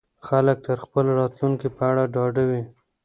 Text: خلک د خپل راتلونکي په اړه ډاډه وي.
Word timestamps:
خلک 0.27 0.57
د 0.67 0.69
خپل 0.83 1.05
راتلونکي 1.19 1.67
په 1.77 1.83
اړه 1.89 2.03
ډاډه 2.13 2.43
وي. 2.49 2.63